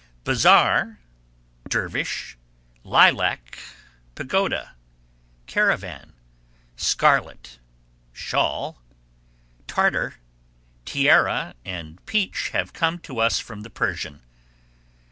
Bazaar, 0.23 0.97
dervish, 1.69 2.35
lilac, 2.83 3.59
pagoda, 4.15 4.75
caravan, 5.45 6.13
scarlet, 6.75 7.59
shawl, 8.11 8.81
tartar, 9.67 10.15
tiara 10.85 11.53
and 11.63 12.03
peach 12.07 12.49
have 12.49 12.73
come 12.73 12.97
to 12.97 13.19
us 13.19 13.37
from 13.37 13.61
the 13.61 13.69
Persian. 13.69 14.23